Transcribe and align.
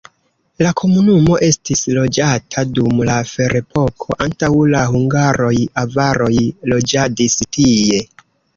La 0.67 0.69
komunumo 0.79 1.35
estis 1.47 1.83
loĝata 1.97 2.63
dum 2.79 3.03
la 3.11 3.19
ferepoko, 3.33 4.17
antaŭ 4.27 4.51
la 4.73 4.83
hungaroj 4.95 5.53
avaroj 5.85 6.33
loĝadis 6.75 7.41
tie. 7.57 8.05